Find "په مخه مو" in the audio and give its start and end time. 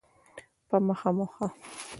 0.67-1.25